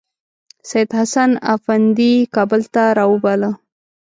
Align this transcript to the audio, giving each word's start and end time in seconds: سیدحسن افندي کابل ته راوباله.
سیدحسن 0.69 1.31
افندي 1.55 2.13
کابل 2.35 2.61
ته 2.73 2.83
راوباله. 2.97 3.51